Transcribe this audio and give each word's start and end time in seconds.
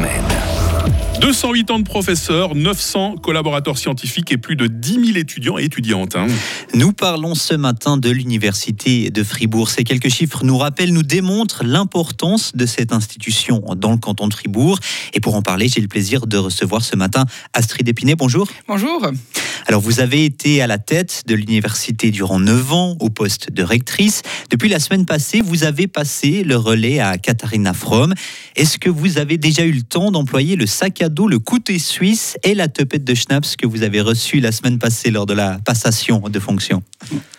semaine. 0.00 0.24
208 1.20 1.70
ans 1.70 1.78
de 1.78 1.84
professeurs, 1.84 2.54
900 2.54 3.16
collaborateurs 3.16 3.76
scientifiques 3.76 4.32
et 4.32 4.38
plus 4.38 4.56
de 4.56 4.66
10 4.66 5.06
000 5.06 5.18
étudiants 5.18 5.58
et 5.58 5.64
étudiantes. 5.64 6.16
hein. 6.16 6.26
Nous 6.72 6.92
parlons 6.92 7.34
ce 7.34 7.52
matin 7.52 7.98
de 7.98 8.08
l'Université 8.08 9.10
de 9.10 9.22
Fribourg. 9.22 9.68
Ces 9.68 9.84
quelques 9.84 10.08
chiffres 10.08 10.44
nous 10.44 10.56
rappellent, 10.56 10.94
nous 10.94 11.02
démontrent 11.02 11.62
l'importance 11.62 12.52
de 12.56 12.64
cette 12.64 12.94
institution 12.94 13.62
dans 13.76 13.90
le 13.90 13.98
canton 13.98 14.28
de 14.28 14.34
Fribourg. 14.34 14.78
Et 15.12 15.20
pour 15.20 15.34
en 15.34 15.42
parler, 15.42 15.68
j'ai 15.68 15.82
le 15.82 15.88
plaisir 15.88 16.26
de 16.26 16.38
recevoir 16.38 16.82
ce 16.82 16.96
matin 16.96 17.26
Astrid 17.52 17.86
Épinay. 17.86 18.14
Bonjour. 18.14 18.48
Bonjour. 18.66 19.02
Alors, 19.66 19.80
vous 19.80 20.00
avez 20.00 20.24
été 20.24 20.62
à 20.62 20.66
la 20.66 20.78
tête 20.78 21.22
de 21.26 21.34
l'université 21.34 22.10
durant 22.10 22.38
9 22.38 22.72
ans 22.72 22.96
au 23.00 23.10
poste 23.10 23.50
de 23.52 23.62
rectrice. 23.62 24.22
Depuis 24.50 24.68
la 24.68 24.78
semaine 24.78 25.06
passée, 25.06 25.40
vous 25.40 25.64
avez 25.64 25.86
passé 25.86 26.42
le 26.44 26.56
relais 26.56 27.00
à 27.00 27.16
Katharina 27.18 27.72
Fromm. 27.72 28.14
Est-ce 28.56 28.78
que 28.78 28.90
vous 28.90 29.18
avez 29.18 29.38
déjà 29.38 29.64
eu 29.64 29.72
le 29.72 29.82
temps 29.82 30.10
d'employer 30.10 30.56
le 30.56 30.66
sac 30.66 31.02
à 31.02 31.08
dos, 31.08 31.28
le 31.28 31.38
couteau 31.38 31.70
suisse 31.78 32.36
et 32.42 32.54
la 32.54 32.68
tepette 32.68 33.04
de 33.04 33.14
schnapps 33.14 33.56
que 33.56 33.66
vous 33.66 33.82
avez 33.82 34.00
reçu 34.00 34.40
la 34.40 34.52
semaine 34.52 34.78
passée 34.78 35.10
lors 35.10 35.26
de 35.26 35.34
la 35.34 35.58
passation 35.64 36.20
de 36.28 36.38
fonction? 36.38 36.82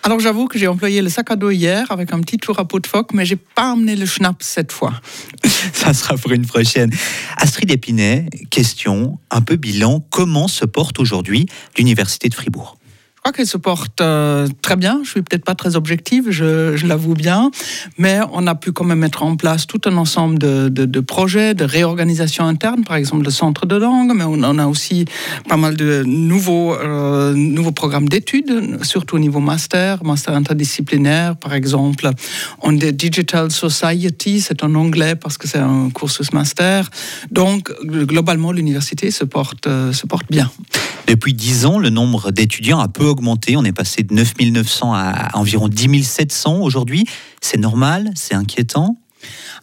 Alors 0.04 0.20
j'avoue 0.20 0.48
que 0.48 0.58
j'ai 0.58 0.68
employé 0.68 1.02
le 1.02 1.10
sac 1.10 1.32
à 1.32 1.36
dos 1.36 1.52
hier 1.52 1.92
avec 1.92 2.14
un 2.14 2.20
petit 2.22 2.38
tour 2.38 2.60
à 2.60 2.68
peau 2.68 2.80
de 2.80 2.88
phoque, 2.88 3.14
mais 3.14 3.26
j'ai 3.26 3.36
pas 3.36 3.72
amené 3.72 3.96
le 3.96 4.06
schnapp 4.06 4.38
cette 4.40 4.72
fois. 4.72 4.94
Ça 5.74 5.94
sera 5.94 6.16
pour 6.18 6.32
une 6.32 6.46
prochaine. 6.46 6.92
Astrid 7.38 7.72
Épinay, 7.72 8.28
question, 8.50 9.20
un 9.30 9.42
peu 9.42 9.56
bilan. 9.56 10.04
Comment 10.10 10.48
se 10.48 10.66
porte 10.66 11.00
aujourd'hui 11.00 11.46
l'Université? 11.78 12.11
De 12.20 12.34
Fribourg 12.34 12.78
Je 13.16 13.22
crois 13.22 13.32
qu'elle 13.32 13.48
se 13.48 13.58
porte 13.58 14.02
euh, 14.02 14.48
très 14.62 14.76
bien. 14.76 15.02
Je 15.04 15.10
suis 15.10 15.22
peut-être 15.22 15.46
pas 15.46 15.56
très 15.56 15.76
objective, 15.76 16.32
je, 16.32 16.86
l'avoue 16.86 17.14
bien, 17.14 17.52
mais 17.98 18.20
on 18.34 18.48
a 18.48 18.56
pu 18.56 18.72
quand 18.72 18.84
même 18.84 19.00
mettre 19.00 19.24
en 19.24 19.36
place 19.36 19.68
tout 19.68 19.82
un 19.86 19.96
ensemble 19.98 20.40
de, 20.40 21.00
projets, 21.00 21.54
de 21.54 21.64
réorganisation 21.64 22.46
interne, 22.46 22.84
par 22.84 22.96
exemple 22.96 23.26
le 23.26 23.32
centre 23.32 23.66
de 23.66 23.76
langue, 23.76 24.12
mais 24.16 24.24
on, 24.26 24.58
a 24.58 24.66
aussi 24.66 25.06
pas 25.48 25.58
mal 25.58 25.76
de 25.76 26.04
nouveaux, 26.06 26.74
euh, 26.74 27.34
nouveaux 27.34 27.72
programmes 27.72 28.10
d'études, 28.10 28.84
surtout 28.84 29.16
au 29.16 29.20
niveau 29.20 29.40
master, 29.40 30.04
master 30.04 30.36
interdisciplinaire, 30.36 31.36
par 31.36 31.54
exemple. 31.54 32.10
On 32.62 32.78
a 32.80 32.92
Digital 32.92 33.52
Society, 33.52 34.42
c'est 34.42 34.64
en 34.64 34.74
anglais 34.76 35.16
parce 35.16 35.38
que 35.38 35.48
c'est 35.48 35.60
un 35.60 35.90
cursus 35.92 36.34
master. 36.34 36.90
Donc, 37.30 37.72
globalement, 37.84 38.52
l'université 38.52 39.12
se 39.12 39.24
porte, 39.24 39.68
euh, 39.68 39.94
se 39.94 40.08
porte 40.08 40.26
bien. 40.30 40.50
Depuis 41.12 41.34
10 41.34 41.66
ans, 41.66 41.78
le 41.78 41.90
nombre 41.90 42.32
d'étudiants 42.32 42.80
a 42.80 42.88
peu 42.88 43.04
augmenté. 43.04 43.58
On 43.58 43.66
est 43.66 43.74
passé 43.74 44.02
de 44.02 44.14
9 44.14 44.34
900 44.50 44.94
à 44.94 45.38
environ 45.38 45.68
10 45.68 46.06
700 46.06 46.62
aujourd'hui. 46.62 47.04
C'est 47.42 47.60
normal? 47.60 48.12
C'est 48.16 48.34
inquiétant? 48.34 48.96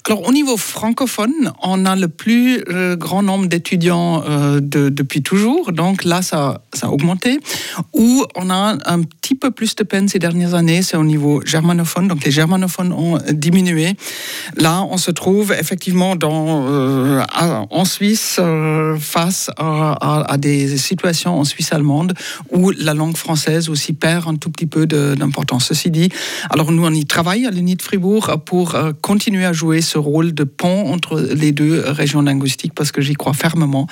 Alors, 0.06 0.27
au 0.27 0.33
niveau 0.33 0.56
francophone, 0.56 1.53
on 1.62 1.84
a 1.84 1.95
le 1.95 2.09
plus 2.09 2.62
euh, 2.70 2.97
grand 2.97 3.23
nombre 3.23 3.47
d'étudiants 3.47 4.23
euh, 4.27 4.61
de- 4.61 4.89
depuis 4.89 5.23
toujours. 5.23 5.73
Donc 5.73 6.05
là, 6.05 6.23
ça, 6.23 6.62
a 6.81 6.89
augmenté. 6.89 7.39
Où 7.92 8.25
on 8.37 8.48
a 8.48 8.78
un 8.87 9.03
petit 9.03 9.34
peu 9.34 9.50
plus 9.50 9.75
de 9.77 9.84
peine 9.84 10.09
ces 10.09 10.19
dernières 10.19 10.55
années, 10.55 10.81
c'est 10.81 10.97
au 10.97 11.05
niveau 11.05 11.42
germanophone. 11.45 12.09
Donc 12.09 12.25
les 12.25 12.31
germanophones 12.31 12.92
ont 12.92 13.19
diminué. 13.31 13.97
Là, 14.56 14.83
on 14.89 14.97
se 14.97 15.11
trouve 15.11 15.53
effectivement 15.53 16.15
euh, 16.22 17.22
en 17.37 17.84
Suisse 17.84 18.41
face 18.98 19.50
à, 19.59 20.37
des 20.39 20.78
situations 20.78 21.39
en 21.39 21.45
Suisse 21.45 21.72
allemande 21.72 22.15
où 22.50 22.70
la 22.70 22.95
langue 22.95 23.17
française 23.17 23.69
aussi 23.69 23.93
perd 23.93 24.28
un 24.28 24.37
tout 24.37 24.50
petit 24.50 24.67
peu 24.67 24.87
d'importance. 24.87 25.67
Ceci 25.67 25.91
dit, 25.91 26.09
alors 26.48 26.72
nous, 26.72 26.87
on 26.87 26.93
y 26.93 27.05
travaille 27.05 27.47
à 27.47 27.50
l'UNI 27.50 27.77
de 27.77 27.83
Fribourg 27.83 28.31
pour 28.47 28.77
continuer 29.03 29.45
jouer 29.53 29.81
ce 29.81 29.99
rôle 29.99 30.33
de 30.33 30.45
pont 30.45 30.93
entre 30.93 31.21
les 31.21 31.53
deux 31.53 31.83
régions 31.87 32.23
linguistiques 32.23 32.75
parce 32.75 32.93
que 32.93 33.01
j'y 33.01 33.15
crois 33.15 33.33
fermement. 33.33 33.87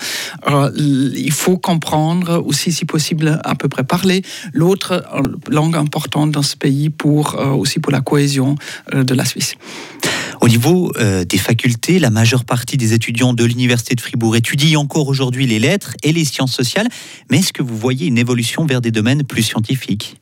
Il 0.77 1.33
faut 1.33 1.59
comprendre 1.59 2.43
aussi, 2.45 2.73
si 2.73 2.85
possible, 2.85 3.41
à 3.45 3.55
peu 3.55 3.69
près 3.69 3.85
parler 3.85 4.23
l'autre 4.53 5.05
euh, 5.14 5.23
langue 5.48 5.77
importante 5.77 6.30
dans 6.30 6.42
ce 6.42 6.57
pays 6.57 6.91
pour 6.91 7.35
euh, 7.35 7.51
aussi 7.51 7.80
pour 7.80 7.92
la 7.92 8.01
cohésion 8.01 8.57
euh, 8.95 9.05
de 9.05 9.14
la 9.14 9.25
Suisse. 9.25 9.55
Au 10.41 10.48
niveau 10.48 10.92
des 11.27 11.39
facultés, 11.39 11.98
la 11.98 12.11
majeure 12.11 12.45
partie 12.45 12.77
des 12.77 12.92
étudiants 12.92 13.33
de 13.33 13.42
l'Université 13.45 13.95
de 13.95 14.01
Fribourg 14.01 14.36
étudient 14.36 14.79
encore 14.79 15.09
aujourd'hui 15.09 15.47
les 15.47 15.59
lettres 15.59 15.95
et 16.03 16.13
les 16.13 16.25
sciences 16.25 16.53
sociales. 16.53 16.86
Mais 17.30 17.39
est-ce 17.39 17.53
que 17.53 17.63
vous 17.63 17.77
voyez 17.77 18.07
une 18.07 18.19
évolution 18.19 18.64
vers 18.64 18.80
des 18.80 18.91
domaines 18.91 19.25
plus 19.25 19.42
scientifiques? 19.42 20.20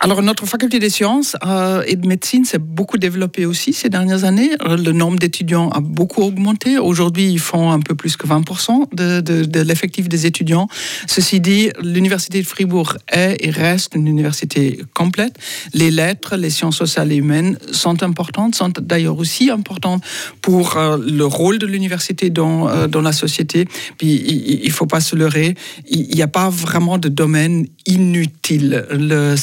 Alors, 0.00 0.22
notre 0.22 0.46
faculté 0.46 0.78
des 0.78 0.90
sciences 0.90 1.36
euh, 1.44 1.82
et 1.86 1.96
de 1.96 2.06
médecine 2.06 2.44
s'est 2.44 2.58
beaucoup 2.58 2.98
développée 2.98 3.46
aussi 3.46 3.72
ces 3.72 3.88
dernières 3.88 4.24
années. 4.24 4.50
Euh, 4.62 4.76
Le 4.76 4.92
nombre 4.92 5.18
d'étudiants 5.18 5.70
a 5.70 5.80
beaucoup 5.80 6.22
augmenté. 6.22 6.78
Aujourd'hui, 6.78 7.30
ils 7.30 7.40
font 7.40 7.70
un 7.70 7.80
peu 7.80 7.94
plus 7.94 8.16
que 8.16 8.26
20% 8.26 8.94
de, 8.94 9.20
de- 9.20 9.60
l'effectif 9.60 10.08
des 10.08 10.26
étudiants. 10.26 10.68
Ceci 11.06 11.40
dit, 11.40 11.70
l'Université 11.82 12.40
de 12.40 12.46
Fribourg 12.46 12.96
est 13.12 13.36
et 13.40 13.50
reste 13.50 13.94
une 13.94 14.06
université 14.06 14.80
complète. 14.94 15.36
Les 15.74 15.90
lettres, 15.90 16.36
les 16.36 16.50
sciences 16.50 16.76
sociales 16.76 17.12
et 17.12 17.16
humaines 17.16 17.58
sont 17.72 18.02
importantes, 18.02 18.54
sont 18.54 18.72
d'ailleurs 18.80 19.18
aussi 19.18 19.50
importantes 19.50 20.02
pour 20.42 20.76
euh, 20.76 20.96
le 20.96 21.26
rôle 21.26 21.58
de 21.58 21.66
l'université 21.66 22.30
dans, 22.30 22.68
la 23.00 23.12
société. 23.12 23.66
Puis, 23.96 24.14
il 24.62 24.66
ne 24.66 24.72
faut 24.72 24.86
pas 24.86 25.00
se 25.00 25.14
leurrer, 25.14 25.54
il 25.88 26.08
n'y 26.14 26.22
a 26.22 26.26
pas 26.28 26.48
vraiment 26.50 26.98
de 26.98 27.08
domaine 27.08 27.66
inutile. 27.86 28.86
Le 28.90 29.36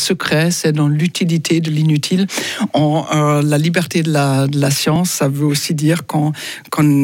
c'est 0.50 0.72
dans 0.72 0.88
l'utilité 0.88 1.62
de 1.62 1.70
l'inutile. 1.70 2.28
Euh, 2.76 3.42
la 3.42 3.58
liberté 3.58 4.04
de 4.04 4.12
la, 4.12 4.72
science, 4.72 5.10
ça 5.12 5.28
veut 5.28 5.46
aussi 5.46 5.74
dire 5.74 6.06
qu'on 6.06 6.34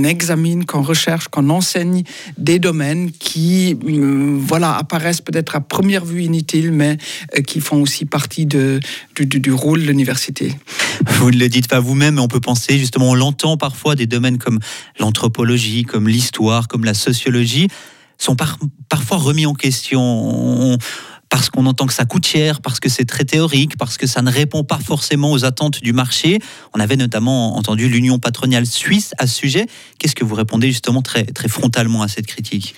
examine, 0.04 0.66
qu'on 0.66 0.82
recherche, 0.82 1.28
qu'on 1.28 1.50
enseigne 1.50 2.04
des 2.38 2.60
domaines 2.60 3.12
qui 3.12 3.78
euh, 3.88 4.38
voilà, 4.40 4.76
apparaissent 4.76 5.22
peut-être 5.22 5.56
à 5.56 5.62
première 5.62 6.06
vue 6.06 6.24
inutiles, 6.24 6.72
mais 6.72 6.98
euh, 7.38 7.42
qui 7.42 7.60
font 7.60 7.82
aussi 7.82 8.06
partie 8.06 8.46
du, 8.46 8.80
rôle 9.52 9.82
de 9.82 9.88
l'université. 9.88 10.54
Vous 11.08 11.32
ne 11.32 11.38
le 11.38 11.50
dites 11.50 11.68
pas 11.68 11.80
vous-même, 11.80 12.16
mais 12.16 12.22
on 12.22 12.28
peut 12.28 12.42
penser 12.42 12.78
justement, 12.78 13.12
on 13.12 13.16
l'entend 13.16 13.58
parfois, 13.58 13.96
des 13.96 14.08
domaines 14.08 14.38
comme 14.38 14.60
l'anthropologie, 15.00 15.84
comme 15.84 16.08
l'histoire, 16.08 16.68
comme 16.68 16.84
la 16.84 16.94
sociologie, 16.94 17.68
sont 18.18 18.36
par- 18.36 18.58
parfois 18.90 19.18
remis 19.18 19.46
en 19.46 19.54
question. 19.54 20.02
On- 20.02 20.78
parce 21.32 21.50
qu'on 21.50 21.66
entend 21.66 21.88
que 21.88 21.94
ça 21.94 22.04
coûte 22.04 22.28
cher, 22.28 22.62
parce 22.62 22.82
que 22.82 22.90
c'est 22.90 23.06
très 23.06 23.24
théorique, 23.24 23.78
parce 23.78 23.98
que 23.98 24.06
ça 24.06 24.22
ne 24.22 24.30
répond 24.30 24.66
pas 24.66 24.80
forcément 24.80 25.32
aux 25.32 25.46
attentes 25.46 25.82
du 25.82 25.94
marché. 25.94 26.40
On 26.74 26.80
avait 26.80 26.98
notamment 26.98 27.56
entendu 27.56 27.88
l'Union 27.88 28.20
patronale 28.20 28.66
suisse 28.66 29.14
à 29.18 29.26
ce 29.28 29.36
sujet. 29.36 29.66
Qu'est-ce 29.98 30.14
que 30.14 30.26
vous 30.26 30.36
répondez 30.36 30.68
justement 30.68 31.02
très, 31.02 31.24
très 31.24 31.48
frontalement 31.48 32.02
à 32.02 32.10
cette 32.10 32.28
critique? 32.28 32.76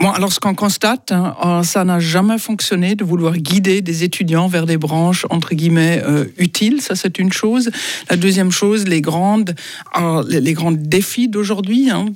Bon, 0.00 0.10
alors 0.10 0.32
ce 0.32 0.40
qu'on 0.40 0.54
constate, 0.54 1.12
hein, 1.12 1.36
euh, 1.44 1.62
ça 1.62 1.84
n'a 1.84 2.00
jamais 2.00 2.38
fonctionné 2.38 2.94
de 2.94 3.04
vouloir 3.04 3.36
guider 3.36 3.82
des 3.82 4.04
étudiants 4.04 4.48
vers 4.48 4.64
des 4.64 4.78
branches 4.78 5.26
entre 5.28 5.54
guillemets 5.54 6.02
euh, 6.04 6.24
utiles. 6.38 6.80
Ça, 6.80 6.96
c'est 6.96 7.18
une 7.18 7.30
chose. 7.30 7.70
La 8.08 8.16
deuxième 8.16 8.50
chose, 8.50 8.88
les 8.88 9.02
grandes, 9.02 9.54
euh, 10.00 10.24
les, 10.26 10.54
grands 10.54 10.72
défis 10.72 11.28
d'aujourd'hui, 11.28 11.90
hein, 11.90 12.06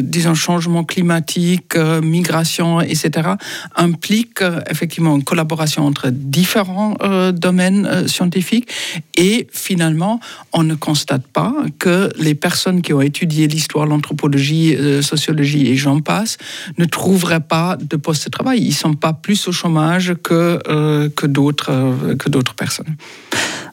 disons 0.00 0.34
changement 0.34 0.82
climatique, 0.84 1.76
migration, 1.76 2.80
etc., 2.80 3.30
impliquent 3.74 4.44
effectivement 4.70 5.16
une 5.16 5.24
collaboration 5.24 5.86
entre 5.86 6.08
différents 6.10 6.96
domaines 7.32 8.08
scientifiques. 8.08 8.70
Et 9.16 9.46
finalement, 9.52 10.20
on 10.52 10.62
ne 10.62 10.74
constate 10.74 11.26
pas 11.26 11.54
que 11.78 12.10
les 12.18 12.34
personnes 12.34 12.82
qui 12.82 12.92
ont 12.92 13.00
étudié 13.00 13.46
l'histoire, 13.46 13.86
l'anthropologie, 13.86 14.76
sociologie 15.02 15.68
et 15.68 15.76
j'en 15.76 16.00
passe 16.00 16.38
ne 16.78 16.84
pas 17.40 17.76
de 17.76 17.96
poste 17.96 18.26
de 18.26 18.30
travail. 18.30 18.60
Ils 18.62 18.72
sont 18.72 18.94
pas 18.94 19.12
plus 19.12 19.48
au 19.48 19.52
chômage 19.52 20.14
que, 20.22 20.58
euh, 20.68 21.08
euh, 21.08 21.08
que 21.08 21.26
d'autres 22.28 22.54
personnes. 22.54 22.96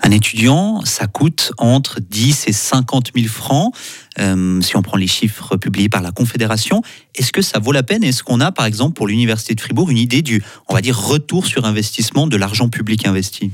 Un 0.01 0.11
étudiant, 0.11 0.81
ça 0.83 1.07
coûte 1.07 1.53
entre 1.57 2.01
10 2.01 2.47
et 2.47 2.51
50 2.51 3.11
000 3.15 3.27
francs, 3.27 3.73
euh, 4.19 4.59
si 4.61 4.75
on 4.75 4.81
prend 4.81 4.97
les 4.97 5.07
chiffres 5.07 5.55
publiés 5.55 5.87
par 5.87 6.01
la 6.01 6.11
Confédération. 6.11 6.81
Est-ce 7.15 7.31
que 7.31 7.41
ça 7.41 7.59
vaut 7.59 7.71
la 7.71 7.83
peine? 7.83 8.03
Est-ce 8.03 8.21
qu'on 8.21 8.41
a, 8.41 8.51
par 8.51 8.65
exemple, 8.65 8.95
pour 8.95 9.07
l'Université 9.07 9.55
de 9.55 9.61
Fribourg, 9.61 9.89
une 9.89 9.97
idée 9.97 10.21
du, 10.21 10.43
on 10.67 10.73
va 10.73 10.81
dire, 10.81 10.99
retour 10.99 11.45
sur 11.45 11.65
investissement 11.65 12.27
de 12.27 12.35
l'argent 12.35 12.67
public 12.67 13.07
investi? 13.07 13.51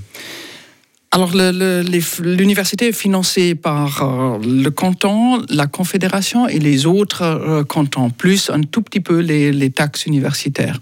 Alors, 1.12 1.32
l'université 1.34 2.90
est 2.90 2.92
financée 2.92 3.56
par 3.56 4.04
euh, 4.04 4.38
le 4.46 4.70
canton, 4.70 5.42
la 5.50 5.66
confédération 5.66 6.48
et 6.48 6.60
les 6.60 6.86
autres 6.86 7.24
euh, 7.24 7.64
cantons, 7.64 8.12
plus 8.12 8.52
un 8.52 8.62
tout 8.62 8.84
petit 8.84 9.00
peu 9.00 9.18
les 9.20 9.72
taxes 9.72 10.06
universitaires. 10.06 10.80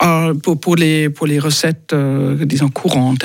Euh, 0.00 0.32
pour, 0.34 0.76
les, 0.76 1.10
pour 1.10 1.26
les 1.26 1.40
recettes, 1.40 1.92
euh, 1.92 2.44
disons, 2.44 2.68
courantes. 2.68 3.24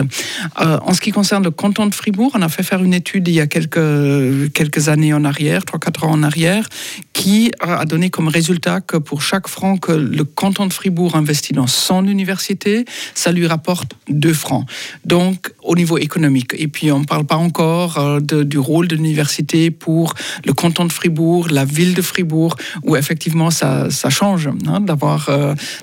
Euh, 0.59 0.79
en 0.81 0.93
ce 0.93 1.01
qui 1.01 1.11
concerne 1.11 1.43
le 1.43 1.51
canton 1.51 1.85
de 1.85 1.93
Fribourg, 1.93 2.31
on 2.33 2.41
a 2.41 2.49
fait 2.49 2.63
faire 2.63 2.83
une 2.83 2.95
étude 2.95 3.27
il 3.27 3.35
y 3.35 3.39
a 3.39 3.45
quelques, 3.45 4.51
quelques 4.53 4.89
années 4.89 5.13
en 5.13 5.23
arrière, 5.23 5.61
3-4 5.61 6.05
ans 6.05 6.11
en 6.11 6.23
arrière, 6.23 6.67
qui 7.13 7.51
a 7.59 7.85
donné 7.85 8.09
comme 8.09 8.27
résultat 8.27 8.81
que 8.81 8.97
pour 8.97 9.21
chaque 9.21 9.47
franc 9.47 9.77
que 9.77 9.91
le 9.91 10.23
canton 10.23 10.65
de 10.65 10.73
Fribourg 10.73 11.15
investit 11.15 11.53
dans 11.53 11.67
son 11.67 12.07
université, 12.07 12.85
ça 13.13 13.31
lui 13.31 13.45
rapporte 13.45 13.93
2 14.09 14.33
francs. 14.33 14.65
Donc, 15.05 15.51
au 15.61 15.75
niveau 15.75 15.99
économique. 15.99 16.55
Et 16.57 16.67
puis, 16.67 16.91
on 16.91 17.01
ne 17.01 17.05
parle 17.05 17.25
pas 17.25 17.37
encore 17.37 18.19
de, 18.19 18.41
du 18.41 18.57
rôle 18.57 18.87
de 18.87 18.95
l'université 18.95 19.69
pour 19.69 20.15
le 20.43 20.53
canton 20.53 20.85
de 20.85 20.91
Fribourg, 20.91 21.49
la 21.51 21.65
ville 21.65 21.93
de 21.93 22.01
Fribourg, 22.01 22.55
où 22.81 22.95
effectivement 22.95 23.51
ça, 23.51 23.91
ça 23.91 24.09
change 24.09 24.49
hein, 24.67 24.81
d'avoir 24.81 25.29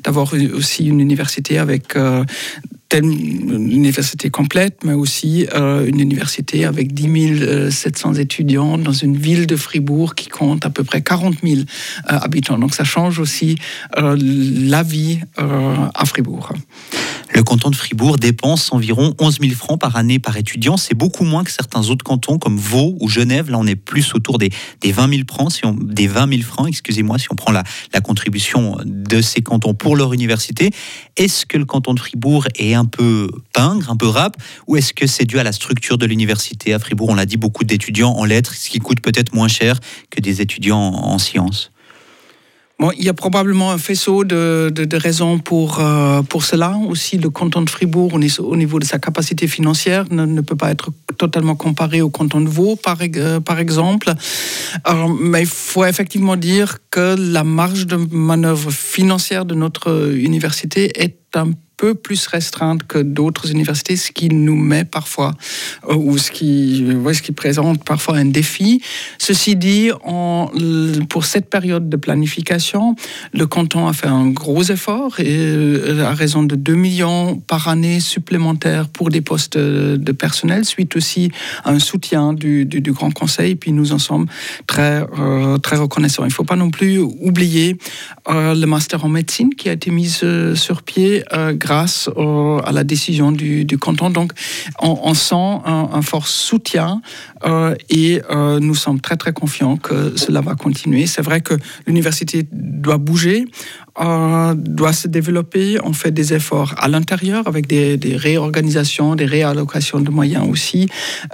d'avoir 0.03 0.33
aussi 0.55 0.80
une 0.87 1.01
université 1.01 1.59
avec 1.59 1.97
euh, 1.97 2.25
une 2.93 3.71
université 3.71 4.31
complète, 4.31 4.81
mais 4.85 4.95
aussi 4.95 5.47
euh, 5.55 5.87
une 5.87 6.01
université 6.01 6.65
avec 6.65 6.93
10 6.93 7.71
700 7.71 8.15
étudiants 8.15 8.79
dans 8.79 8.93
une 8.93 9.17
ville 9.17 9.47
de 9.47 9.55
Fribourg 9.55 10.17
qui 10.17 10.29
compte 10.29 10.67
à 10.67 10.71
peu 10.71 10.83
près 10.83 11.01
40 11.01 11.37
000 11.45 11.61
euh, 11.61 11.63
habitants. 12.05 12.59
Donc 12.59 12.75
ça 12.75 12.83
change 12.83 13.21
aussi 13.21 13.57
la 13.97 14.83
vie 14.83 15.21
à 15.37 16.05
Fribourg. 16.05 16.53
Le 17.33 17.45
canton 17.45 17.71
de 17.71 17.77
Fribourg 17.77 18.17
dépense 18.17 18.73
environ 18.73 19.15
11 19.21 19.39
000 19.41 19.55
francs 19.55 19.81
par 19.81 19.95
année 19.97 20.19
par 20.19 20.37
étudiant. 20.37 20.77
C'est 20.77 20.97
beaucoup 20.97 21.25
moins 21.25 21.45
que 21.45 21.53
certains 21.53 21.89
autres 21.89 22.05
cantons 22.05 22.39
comme 22.39 22.57
Vaud 22.57 22.97
ou 23.01 23.09
Genève. 23.09 23.51
Là, 23.51 23.59
on 23.59 23.67
est 23.67 23.77
plus 23.77 24.15
autour 24.15 24.39
des, 24.39 24.51
des 24.81 24.91
20 24.91 25.09
000 25.09 25.23
francs, 25.29 25.53
si 25.53 25.65
on, 25.65 25.73
des 25.73 26.09
20 26.09 26.29
000 26.29 26.43
francs, 26.43 26.67
excusez-moi, 26.69 27.19
si 27.19 27.29
on 27.31 27.37
prend 27.37 27.53
la, 27.53 27.63
la 27.93 28.01
contribution 28.01 28.79
de 28.85 29.21
ces 29.21 29.43
cantons 29.43 29.75
pour 29.75 29.95
leur 29.95 30.13
université. 30.13 30.71
Est-ce 31.17 31.47
que 31.47 31.57
le 31.57 31.65
canton 31.65 31.95
de 31.95 32.01
Fribourg 32.01 32.49
est 32.57 32.75
un 32.75 32.85
peu 32.85 33.31
pingre, 33.53 33.91
un 33.91 33.97
peu 33.97 34.09
rap, 34.09 34.37
ou 34.67 34.77
est-ce 34.77 34.93
que 34.93 35.07
c'est 35.07 35.25
dû 35.25 35.39
à 35.39 35.45
la 35.45 35.53
structure 35.53 35.99
de 35.99 36.07
l'université? 36.07 36.75
À 36.75 36.81
Fribourg 36.81 37.11
On 37.11 37.15
l'a 37.15 37.27
dit, 37.27 37.37
beaucoup 37.37 37.65
d'étudiants 37.65 38.13
en 38.13 38.25
lettres, 38.25 38.55
ce 38.55 38.69
qui 38.71 38.81
coûte 38.81 39.01
peut-être 39.01 39.35
moins 39.35 39.49
cher 39.49 39.79
que 40.11 40.21
des 40.21 40.41
étudiants 40.41 40.79
en 40.81 41.19
sciences. 41.19 41.71
Il 42.97 43.05
y 43.05 43.09
a 43.11 43.15
probablement 43.15 43.73
un 43.73 43.79
faisceau 43.79 44.25
de, 44.25 44.97
raisons 44.97 45.39
pour, 45.39 45.81
euh, 45.81 46.23
pour 46.23 46.45
cela. 46.45 46.77
Aussi, 46.89 47.19
le 47.19 47.29
canton 47.29 47.63
de 47.63 47.69
Fribourg, 47.69 48.15
au 48.15 48.57
niveau 48.57 48.79
de 48.79 48.85
sa 48.85 48.99
capacité 48.99 49.47
financière, 49.47 50.07
ne, 50.11 50.41
peut 50.41 50.57
pas 50.57 50.71
être 50.71 50.91
totalement 51.19 51.57
comparé 51.57 52.01
au 52.01 52.09
canton 52.09 52.41
de 52.41 52.49
Vaud, 52.49 52.77
par, 52.77 52.99
euh, 53.03 53.57
exemple. 53.59 54.13
Mais 55.21 55.43
il 55.43 55.47
faut 55.47 55.85
effectivement 55.85 56.37
dire 56.37 56.79
que 56.91 57.17
la 57.19 57.45
marge 57.45 57.87
de 57.87 57.97
manœuvre 57.97 58.71
financière 58.71 59.45
de 59.45 59.55
notre 59.55 60.15
université 60.15 60.91
est 61.03 61.19
un 61.35 61.51
peu 61.81 61.95
plus 61.95 62.27
restreinte 62.27 62.87
que 62.87 62.99
d'autres 62.99 63.51
universités, 63.51 63.97
ce 63.97 64.13
qui 64.13 64.29
nous 64.29 64.55
met 64.55 64.85
parfois, 64.85 65.33
euh, 65.89 65.95
ou 65.95 66.19
ce 66.19 66.31
qui, 66.31 66.85
ouais, 66.85 67.15
ce 67.15 67.23
qui 67.23 67.33
présente 67.33 67.83
parfois 67.85 68.17
un 68.17 68.27
défi. 68.27 68.83
Ceci 69.17 69.57
dit, 69.57 69.91
en, 70.05 70.51
pour 71.09 71.25
cette 71.25 71.49
période 71.49 71.89
de 71.89 71.97
planification, 71.97 72.97
le 73.33 73.47
canton 73.47 73.89
a 73.89 73.95
fait 73.95 74.09
un 74.09 74.29
gros 74.29 74.63
effort 74.65 75.21
et 75.21 75.39
euh, 75.39 76.05
à 76.05 76.13
raison 76.13 76.43
de 76.43 76.55
2 76.55 76.75
millions 76.75 77.37
par 77.47 77.69
année 77.69 78.01
supplémentaires 78.01 78.87
pour 78.89 79.09
des 79.09 79.23
postes 79.23 79.57
de 79.57 80.13
personnel, 80.13 80.67
suite 80.67 80.97
aussi 80.97 81.31
à 81.65 81.71
un 81.71 81.79
soutien 81.79 82.35
du, 82.35 82.67
Grand 82.91 83.11
Conseil. 83.13 83.55
Puis 83.55 83.73
nous 83.73 83.93
en 83.93 83.99
sommes 83.99 84.27
très, 84.67 85.03
euh, 85.19 85.57
très 85.59 85.77
reconnaissants. 85.77 86.25
Il 86.25 86.29
ne 86.29 86.33
faut 86.33 86.45
pas 86.45 86.57
non 86.57 86.71
plus 86.71 86.99
oublier 86.99 87.79
le 88.29 88.65
master 88.67 89.05
en 89.05 89.09
médecine 89.09 89.55
qui 89.55 89.69
a 89.69 89.73
été 89.73 89.91
mis 89.91 90.11
sur 90.55 90.83
pied 90.83 91.25
euh, 91.33 91.53
grâce 91.71 92.11
à 92.65 92.73
la 92.73 92.83
décision 92.83 93.31
du, 93.31 93.79
canton. 93.79 94.11
Donc, 94.11 94.33
on, 94.81 95.15
sent 95.15 95.35
un, 95.37 95.89
un, 95.93 96.03
fort 96.03 96.27
soutien 96.27 97.01
et 97.89 98.21
nous 98.61 98.75
sommes 98.75 99.01
très 99.01 99.17
très 99.17 99.33
confiants 99.33 99.77
que 99.77 100.17
cela 100.17 100.41
va 100.41 100.57
continuer. 100.57 101.07
C'est 101.07 101.23
vrai 101.23 101.41
que 101.41 101.55
l'université 101.87 102.47
doit 102.51 102.99
bouger 102.99 103.45
euh, 103.99 104.55
doit 104.55 104.93
se 104.93 105.09
développer. 105.09 105.79
On 105.83 105.93
fait 105.93 106.11
des 106.11 106.33
efforts 106.33 106.75
à 106.79 106.89
l'intérieur 106.89 107.47
avec 107.49 107.67
des, 107.67 107.99
réorganisations, 108.17 109.15
des 109.15 109.25
réallocations 109.25 110.01
de 110.01 110.11
moyens 110.11 110.47
aussi. 110.49 110.89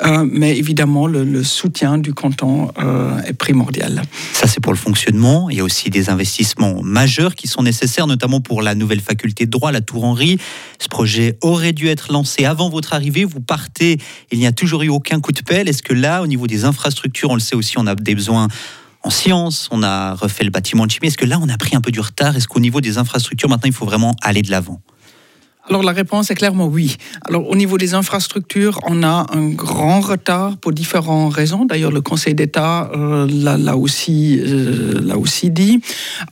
Euh, 0.04 0.26
mais 0.30 0.56
évidemment, 0.56 1.06
le, 1.06 1.44
soutien 1.44 1.98
du 1.98 2.14
canton 2.14 2.72
euh, 2.78 3.20
est 3.22 3.34
primordial. 3.34 4.02
Ça, 4.32 4.46
c'est 4.46 4.60
pour 4.60 4.72
le 4.72 4.78
fonctionnement. 4.78 5.50
Il 5.50 5.58
y 5.58 5.60
a 5.60 5.64
aussi 5.64 5.90
des 5.90 6.08
investissements 6.08 6.82
majeurs 6.82 7.34
qui 7.34 7.46
sont 7.46 7.62
nécessaires, 7.62 8.06
notamment 8.06 8.40
pour 8.40 8.62
la 8.62 8.74
nouvelle 8.74 9.00
faculté 9.00 9.46
de 9.46 9.50
droit, 9.50 9.70
la 9.70 9.80
Tour 9.80 10.04
Henry. 10.04 10.38
Ce 10.78 10.88
projet 10.88 11.38
aurait 11.42 11.72
dû 11.72 11.88
être 11.88 12.12
lancé 12.12 12.44
avant 12.44 12.70
votre 12.70 12.94
arrivée. 12.94 13.24
Vous 13.24 13.40
partez, 13.40 13.98
il 14.32 14.38
n'y 14.38 14.46
a 14.46 14.52
toujours 14.52 14.82
eu 14.82 14.88
aucun 14.88 15.20
coup 15.20 15.32
de 15.32 15.42
pelle. 15.42 15.68
Est-ce 15.68 15.82
que 15.82 15.94
là, 15.94 16.22
au 16.22 16.26
niveau 16.26 16.46
des 16.46 16.64
infrastructures, 16.64 17.30
on 17.30 17.34
le 17.34 17.40
sait 17.40 17.56
aussi, 17.56 17.78
on 17.78 17.86
a 17.86 17.94
des 17.94 18.14
besoins 18.14 18.48
en 19.06 19.10
sciences, 19.10 19.68
on 19.70 19.84
a 19.84 20.14
refait 20.14 20.42
le 20.42 20.50
bâtiment 20.50 20.84
de 20.84 20.90
chimie. 20.90 21.06
Est-ce 21.06 21.16
que 21.16 21.24
là, 21.24 21.38
on 21.40 21.48
a 21.48 21.56
pris 21.56 21.76
un 21.76 21.80
peu 21.80 21.92
du 21.92 22.00
retard? 22.00 22.36
Est-ce 22.36 22.48
qu'au 22.48 22.60
niveau 22.60 22.80
des 22.80 22.98
infrastructures, 22.98 23.48
maintenant, 23.48 23.68
il 23.68 23.72
faut 23.72 23.86
vraiment 23.86 24.16
aller 24.20 24.42
de 24.42 24.50
l'avant? 24.50 24.80
Alors 25.68 25.82
la 25.82 25.90
réponse 25.90 26.30
est 26.30 26.36
clairement 26.36 26.68
oui. 26.68 26.96
Alors 27.28 27.48
au 27.48 27.56
niveau 27.56 27.76
des 27.76 27.94
infrastructures, 27.94 28.78
on 28.84 29.02
a 29.02 29.26
un 29.32 29.48
grand 29.48 29.98
retard 29.98 30.56
pour 30.58 30.72
différentes 30.72 31.34
raisons. 31.34 31.64
D'ailleurs, 31.64 31.90
le 31.90 32.00
Conseil 32.00 32.36
d'État 32.36 32.88
euh, 32.94 33.26
l'a 33.28 33.76
aussi, 33.76 34.38
euh, 34.40 35.12
aussi 35.16 35.50
dit. 35.50 35.80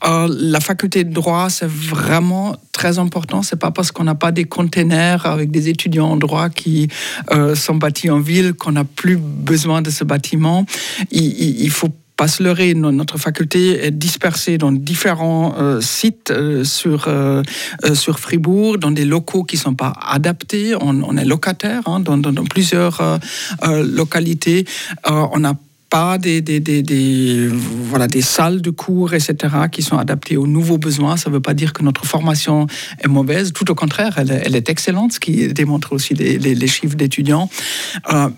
Euh, 0.07 0.29
la 0.31 0.61
faculté 0.61 1.03
de 1.03 1.13
droit, 1.13 1.51
c'est 1.51 1.69
vraiment 1.69 2.55
très 2.71 3.01
important. 3.01 3.43
C'est 3.43 3.59
pas 3.59 3.73
parce 3.73 3.91
qu'on 3.91 4.05
n'a 4.05 4.15
pas 4.15 4.31
des 4.31 4.45
containers 4.45 5.27
avec 5.27 5.51
des 5.51 5.69
étudiants 5.69 6.11
en 6.11 6.17
droit 6.17 6.49
qui 6.49 6.89
sont 7.57 7.75
bâtis 7.75 8.11
en 8.11 8.21
ville 8.21 8.53
qu'on 8.55 8.73
n'a 8.73 8.85
plus 8.85 9.17
besoin 9.17 9.83
de 9.83 9.91
ce 9.91 10.05
bâtiment. 10.05 10.65
Il, 11.11 11.61
il 11.61 11.71
faut 11.71 11.91
pas 12.17 12.29
se 12.29 12.43
leurrer, 12.43 12.75
notre 12.75 13.19
faculté 13.19 13.85
est 13.85 13.91
dispersée 13.91 14.57
dans 14.57 14.71
différents 14.71 15.55
euh, 15.59 15.81
sites 15.81 16.31
euh, 16.31 16.63
sur, 16.63 17.07
euh, 17.09 17.43
sur 17.95 18.21
Fribourg, 18.21 18.79
dans 18.79 18.93
des 18.93 19.05
locaux 19.05 19.43
qui 19.43 19.57
ne 19.57 19.63
sont 19.63 19.75
pas 19.75 19.93
adaptés. 20.01 20.75
On, 20.81 21.17
est 21.17 21.25
locataire 21.25 21.83
hein, 21.87 22.01
dans, 22.01 22.17
dans, 22.17 22.45
plusieurs 22.45 23.19
localités. 23.63 24.65
on 25.07 25.39
n'a 25.39 25.55
pas 25.91 26.19
des, 26.19 26.41
des, 26.41 26.61
des, 26.61 27.49
voilà, 27.49 28.07
des 28.07 28.21
salles 28.21 28.61
de 28.61 28.71
cours, 28.71 29.15
etc., 29.15 29.37
qui 29.71 29.83
sont 29.83 29.97
adaptées 29.97 30.37
aux 30.37 30.47
nouveaux 30.47 30.79
besoins. 30.79 31.17
Ça 31.17 31.31
ne 31.31 31.35
veut 31.35 31.41
pas 31.41 31.55
dire 31.55 31.73
que 31.73 31.83
notre 31.83 32.05
formation 32.05 32.67
est 33.01 33.09
mauvaise. 33.09 33.53
Tout 33.53 33.71
au 33.71 33.75
contraire, 33.75 34.15
elle, 34.19 34.43
elle 34.45 34.57
est 34.57 34.69
excellente, 34.69 35.13
ce 35.13 35.21
qui 35.21 35.49
démontre 35.49 35.93
aussi 35.93 36.15
les, 36.15 36.39
les, 36.39 36.55
les 36.55 36.67
chiffres 36.67 36.97
d'étudiants. 36.97 37.49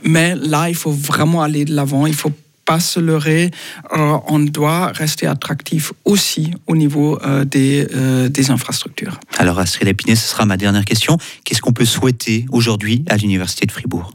mais 0.03 0.35
là, 0.35 0.69
il 0.69 0.77
faut 0.77 0.93
vraiment 0.93 1.43
aller 1.43 1.65
de 1.65 1.75
l'avant. 1.75 2.07
Il 2.07 2.15
faut 2.15 2.33
pas 2.67 2.81
se 2.81 3.01
leurrer, 3.01 3.51
euh, 3.97 4.19
on 4.27 4.41
doit 4.41 4.89
rester 4.89 5.27
attractif 5.27 5.93
aussi 6.05 6.53
au 6.67 6.77
niveau 6.77 7.19
euh, 7.23 7.45
des, 7.45 7.87
euh, 7.95 8.29
des, 8.29 8.51
infrastructures. 8.51 9.19
Alors 9.39 9.59
Astrid 9.59 9.89
Épinay, 9.89 10.17
ce 10.17 10.29
sera 10.29 10.45
ma 10.45 10.57
dernière 10.57 10.85
question. 10.85 11.17
Qu'est-ce 11.45 11.63
qu'on 11.63 11.73
peut 11.73 11.87
souhaiter 11.87 12.45
aujourd'hui 12.51 13.05
à 13.09 13.17
l'Université 13.17 13.67
de 13.67 13.73
Fribourg? 13.73 14.13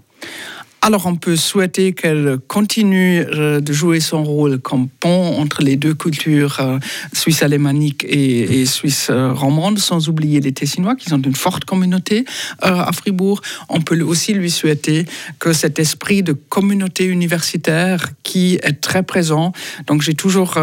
Alors 0.83 1.06
on 1.06 1.16
peut 1.16 1.36
souhaiter 1.36 1.94
qu'elle 1.94 2.38
continue 2.48 3.19
euh, 3.19 3.62
de 3.62 3.72
jouer 3.72 4.00
son 4.00 4.24
rôle 4.24 4.57
comme 4.60 4.89
pont 4.89 5.38
entre 5.39 5.62
les 5.62 5.75
deux 5.75 5.94
cultures 5.94 6.57
euh, 6.59 6.80
suisse 7.14 7.44
alémanique 7.44 8.04
et, 8.04 8.61
et 8.61 8.66
suisse 8.66 9.07
euh, 9.11 9.33
sans 9.78 10.09
oublier 10.09 10.40
les 10.40 10.52
Tessinois 10.52 10.95
qui 10.95 11.09
sont 11.09 11.21
une 11.21 11.35
forte 11.35 11.66
communauté 11.66 12.26
à 12.61 12.92
Fribourg. 12.92 13.42
On 13.69 13.81
peut 13.81 14.00
aussi 14.02 14.33
lui 14.33 14.50
souhaiter 14.50 15.06
que 15.40 15.54
cet 15.54 15.78
esprit 15.80 16.23
de 16.23 16.33
communauté 16.33 17.06
universitaire 17.06 18.09
qui 18.23 18.56
est 18.56 18.81
très 18.81 19.04
présent, 19.04 19.52
donc 19.88 20.02
j'ai 20.02 20.14
toujours 20.14 20.57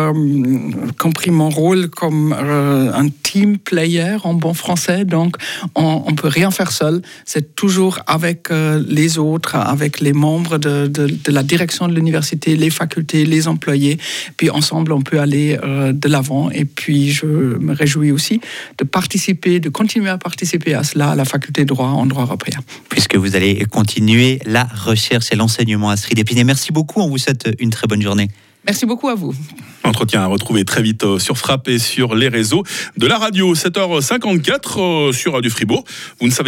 compris 0.98 1.30
mon 1.30 1.50
rôle 1.50 1.90
comme 1.90 2.32
un 2.32 3.08
team 3.22 3.58
player 3.58 4.16
en 4.24 4.34
bon 4.34 4.54
français, 4.54 5.04
donc 5.04 5.36
on, 5.74 6.02
on 6.06 6.14
peut 6.14 6.28
rien 6.28 6.50
faire 6.50 6.72
seul, 6.72 7.02
c'est 7.24 7.54
toujours 7.54 7.98
avec 8.06 8.48
les 8.50 9.18
autres, 9.18 9.56
avec 9.56 10.00
les 10.00 10.07
les 10.08 10.14
membres 10.14 10.56
de, 10.56 10.86
de, 10.86 11.06
de 11.06 11.32
la 11.32 11.42
direction 11.42 11.86
de 11.86 11.94
l'université, 11.94 12.56
les 12.56 12.70
facultés, 12.70 13.26
les 13.26 13.46
employés. 13.46 13.98
Puis 14.38 14.48
ensemble, 14.48 14.92
on 14.92 15.02
peut 15.02 15.20
aller 15.20 15.58
euh, 15.62 15.92
de 15.92 16.08
l'avant. 16.08 16.50
Et 16.50 16.64
puis, 16.64 17.10
je 17.10 17.26
me 17.26 17.74
réjouis 17.74 18.10
aussi 18.10 18.40
de 18.78 18.84
participer, 18.84 19.60
de 19.60 19.68
continuer 19.68 20.08
à 20.08 20.16
participer 20.16 20.72
à 20.72 20.82
cela 20.82 21.10
à 21.10 21.14
la 21.14 21.26
faculté 21.26 21.62
de 21.62 21.68
droit 21.68 21.88
en 21.88 22.06
droit 22.06 22.22
européen. 22.22 22.60
Puisque 22.88 23.16
vous 23.16 23.36
allez 23.36 23.66
continuer 23.70 24.40
la 24.46 24.64
recherche 24.64 25.26
et 25.30 25.36
l'enseignement 25.36 25.90
à 25.90 25.92
Astrid 25.92 26.18
Épinay. 26.18 26.44
Merci 26.44 26.72
beaucoup. 26.72 27.00
On 27.00 27.08
vous 27.10 27.18
souhaite 27.18 27.50
une 27.58 27.70
très 27.70 27.86
bonne 27.86 28.02
journée. 28.02 28.28
Merci 28.68 28.84
beaucoup 28.84 29.08
à 29.08 29.14
vous. 29.14 29.34
Entretien 29.82 30.20
à 30.20 30.26
retrouver 30.26 30.64
très 30.66 30.82
vite 30.82 31.02
euh, 31.04 31.18
sur 31.18 31.38
Frappe 31.38 31.68
et 31.68 31.78
sur 31.78 32.14
les 32.14 32.28
réseaux 32.28 32.64
de 32.98 33.06
la 33.06 33.16
radio. 33.16 33.54
7h54 33.54 34.60
euh, 34.76 35.12
sur 35.12 35.32
Radio 35.32 35.50
Fribourg. 35.50 35.84
Vous 36.20 36.26
ne 36.26 36.32
savez 36.32 36.46